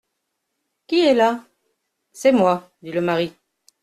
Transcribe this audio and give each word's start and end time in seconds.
«Qui 0.87 1.01
est 1.05 1.13
là?, 1.13 1.43
C'est 2.11 2.31
moi,» 2.31 2.71
dit 2.81 2.91
le 2.91 3.01
mari. 3.01 3.33